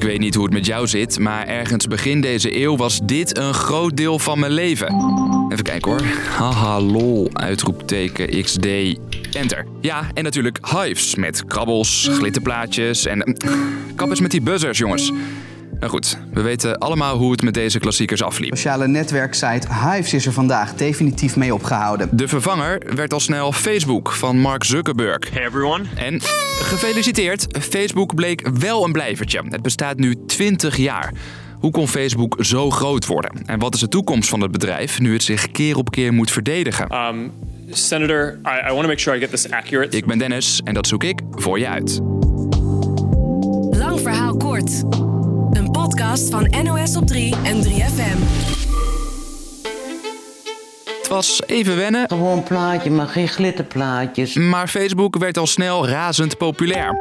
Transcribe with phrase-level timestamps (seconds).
[0.00, 3.38] Ik weet niet hoe het met jou zit, maar ergens begin deze eeuw was dit
[3.38, 4.94] een groot deel van mijn leven.
[5.48, 6.00] Even kijken hoor.
[6.36, 8.66] Haha lol, uitroepteken XD,
[9.32, 9.66] enter.
[9.80, 13.36] Ja, en natuurlijk hives met krabbels, glitterplaatjes en...
[13.94, 15.12] Kap eens met die buzzers, jongens.
[15.80, 18.56] Nou goed, we weten allemaal hoe het met deze klassiekers afliep.
[18.56, 22.08] Sociale netwerksite Hives is er vandaag definitief mee opgehouden.
[22.12, 25.30] De vervanger werd al snel Facebook van Mark Zuckerberg.
[25.30, 25.84] Hey everyone.
[25.96, 26.20] En
[26.62, 29.42] gefeliciteerd, Facebook bleek wel een blijvertje.
[29.48, 31.12] Het bestaat nu 20 jaar.
[31.58, 33.30] Hoe kon Facebook zo groot worden?
[33.46, 36.30] En wat is de toekomst van het bedrijf nu het zich keer op keer moet
[36.30, 37.06] verdedigen?
[37.06, 37.32] Um,
[37.70, 39.96] Senator, I, I want to make sure I get this accurate.
[39.96, 42.00] Ik ben Dennis en dat zoek ik voor je uit.
[43.70, 44.82] Lang verhaal kort.
[46.00, 48.18] Podcast van NOS op 3 en 3FM.
[50.98, 54.34] Het was even wennen, Gewoon plaatje, maar geen glitterplaatjes.
[54.34, 56.98] maar Facebook werd al snel razend populair.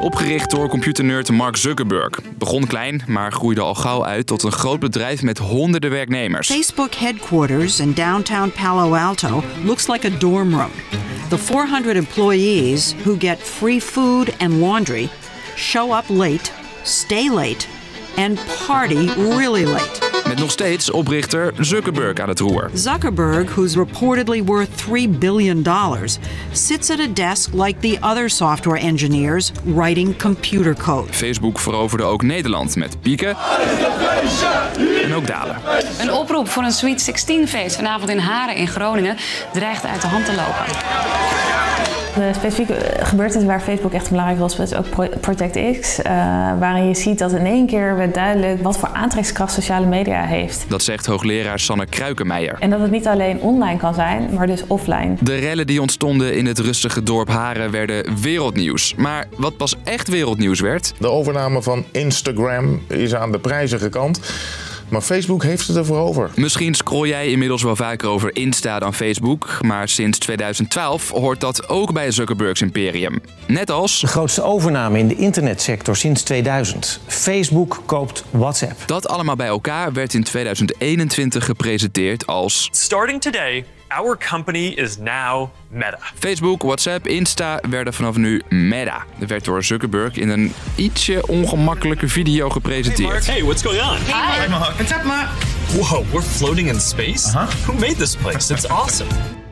[0.00, 2.20] Opgericht door computernerd Mark Zuckerberg.
[2.38, 6.48] Begon klein, maar groeide al gauw uit tot een groot bedrijf met honderden werknemers.
[6.48, 10.70] Facebook headquarters in downtown Palo Alto looks like a dorm room.
[11.28, 15.08] The 400 employees who get free food and laundry
[15.56, 16.50] show up late,
[16.82, 17.66] stay late,
[18.16, 20.12] and party really late.
[20.28, 22.70] Met nog steeds oprichter Zuckerberg aan het roer.
[22.74, 25.64] Zuckerberg, who's reportedly worth $3 billion,
[26.52, 31.12] sits at a desk like the other software engineers writing computer code.
[31.12, 33.36] Facebook veroverde ook Nederland met pieken
[35.02, 35.56] en ook dalen.
[36.00, 39.16] Een oproep voor een Sweet 16-feest vanavond in Haren in Groningen
[39.52, 41.73] dreigt uit de hand te lopen.
[42.14, 46.02] De specifieke gebeurtenis waar Facebook echt belangrijk was, was ook Pro- Project X.
[46.02, 46.12] eh,
[46.58, 50.64] waarin je ziet dat in één keer werd duidelijk wat voor aantrekkingskracht sociale media heeft.
[50.68, 52.56] Dat zegt hoogleraar Sanne Kruikenmeijer.
[52.60, 55.14] En dat het niet alleen online kan zijn, maar dus offline.
[55.20, 58.94] De rellen die ontstonden in het rustige dorp Haren werden wereldnieuws.
[58.96, 64.20] Maar wat pas echt wereldnieuws werd, De overname van Instagram is aan de prijzige kant.
[64.88, 66.30] Maar Facebook heeft het ervoor over.
[66.34, 71.68] Misschien scroll jij inmiddels wel vaker over Insta dan Facebook, maar sinds 2012 hoort dat
[71.68, 73.20] ook bij Zuckerbergs imperium.
[73.46, 77.00] Net als De grootste overname in de internetsector sinds 2000.
[77.06, 78.82] Facebook koopt WhatsApp.
[78.86, 85.50] dat allemaal bij elkaar werd in 2021 gepresenteerd als Starting today, our company is now
[85.68, 85.98] Meta.
[86.14, 89.04] Facebook, WhatsApp, Insta werden vanaf nu Meta.
[89.18, 93.26] Dat werd door Zuckerberg in een ietsje ongemakkelijke video gepresenteerd.
[93.26, 93.96] Hey, what's going on?
[93.96, 94.48] Hi.
[94.48, 94.74] Mark.
[94.74, 95.28] What's up, Mark?
[95.68, 97.32] Whoa, we're floating in space?
[97.66, 98.52] Who made this place?
[98.54, 99.42] It's awesome.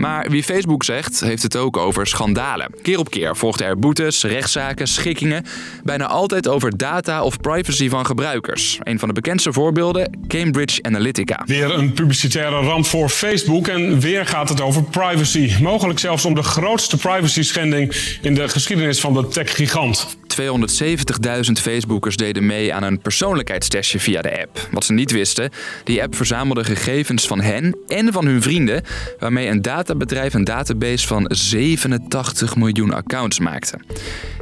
[0.00, 2.70] Maar wie Facebook zegt, heeft het ook over schandalen.
[2.82, 5.44] Keer op keer volgden er boetes, rechtszaken, schikkingen.
[5.84, 8.78] Bijna altijd over data of privacy van gebruikers.
[8.82, 11.42] Een van de bekendste voorbeelden, Cambridge Analytica.
[11.46, 15.52] Weer een publicitaire ramp voor Facebook en weer gaat het over privacy.
[15.62, 20.18] Mogelijk zelfs om de grootste privacy schending in de geschiedenis van de tech-gigant.
[20.40, 24.68] 270.000 Facebookers deden mee aan een persoonlijkheidstestje via de app.
[24.70, 25.50] Wat ze niet wisten,
[25.84, 28.82] die app verzamelde gegevens van hen en van hun vrienden,
[29.18, 33.78] waarmee een databedrijf een database van 87 miljoen accounts maakte.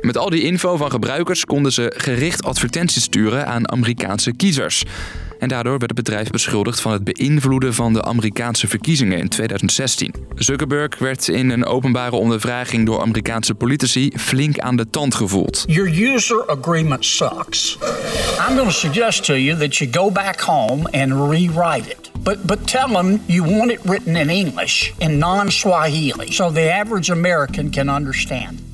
[0.00, 4.84] Met al die info van gebruikers konden ze gericht advertenties sturen aan Amerikaanse kiezers.
[5.38, 10.14] En daardoor werd het bedrijf beschuldigd van het beïnvloeden van de Amerikaanse verkiezingen in 2016.
[10.34, 15.64] Zuckerberg werd in een openbare ondervraging door Amerikaanse politici flink aan de tand gevoeld.
[15.66, 17.78] Your user agreement sucks.
[18.48, 22.10] I'm going to suggest to you that you go back home and rewrite it.
[22.22, 26.72] But, but tell them you want it written in English, in non Swahili, so the
[26.72, 28.67] average American can understand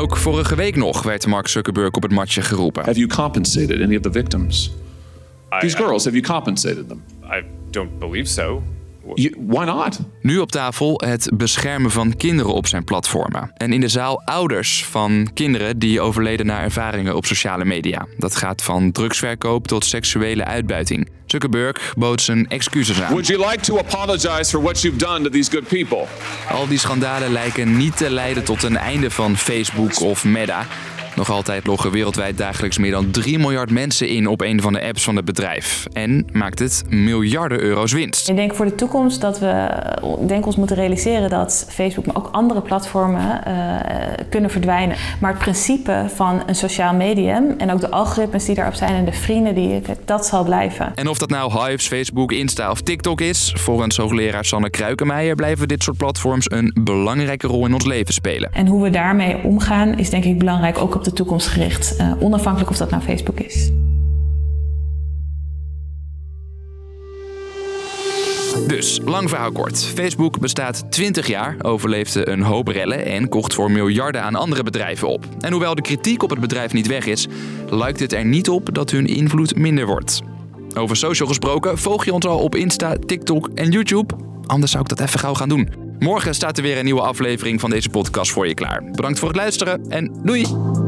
[0.00, 2.84] ook vorige week nog werd Mark Zuckerberg op het matje geroepen.
[2.84, 4.72] Have you compensated any of the victims?
[5.60, 7.02] These I- girls, have you compensated them?
[7.24, 8.62] I don't believe so.
[9.46, 10.00] Why not?
[10.20, 13.50] Nu op tafel het beschermen van kinderen op zijn platformen.
[13.54, 18.06] En in de zaal ouders van kinderen die overleden na ervaringen op sociale media.
[18.18, 21.08] Dat gaat van drugsverkoop tot seksuele uitbuiting.
[21.26, 23.10] Zuckerberg bood zijn excuses aan.
[23.10, 26.04] Would you like to apologize for what you've done to these good people?
[26.50, 30.66] Al die schandalen lijken niet te leiden tot een einde van Facebook of Meta.
[31.20, 34.82] Nog altijd loggen wereldwijd dagelijks meer dan 3 miljard mensen in op een van de
[34.82, 35.86] apps van het bedrijf.
[35.92, 38.28] En maakt het miljarden euro's winst.
[38.28, 39.68] Ik denk voor de toekomst dat we
[40.20, 43.54] ik denk ons moeten realiseren dat Facebook, maar ook andere platformen eh,
[44.30, 44.96] kunnen verdwijnen.
[45.20, 49.04] Maar het principe van een sociaal medium en ook de algoritmes die daarop zijn en
[49.04, 50.92] de vrienden die je hebt, dat zal blijven.
[50.94, 55.68] En of dat nou Hives, Facebook, Insta of TikTok is, volgens hoogleraar Sanne Kruikenmeijer blijven
[55.68, 58.52] dit soort platforms een belangrijke rol in ons leven spelen.
[58.52, 61.96] En hoe we daarmee omgaan is denk ik belangrijk, ook op de toekomst gericht.
[61.96, 63.70] eh, onafhankelijk of dat nou Facebook is.
[68.66, 69.84] Dus, lang verhaal kort.
[69.84, 75.08] Facebook bestaat 20 jaar, overleefde een hoop rellen en kocht voor miljarden aan andere bedrijven
[75.08, 75.24] op.
[75.40, 77.26] En hoewel de kritiek op het bedrijf niet weg is,
[77.70, 80.20] lijkt het er niet op dat hun invloed minder wordt.
[80.74, 84.14] Over social gesproken, volg je ons al op Insta, TikTok en YouTube?
[84.46, 85.68] Anders zou ik dat even gauw gaan doen.
[85.98, 88.84] Morgen staat er weer een nieuwe aflevering van deze podcast voor je klaar.
[88.84, 90.79] Bedankt voor het luisteren en doei!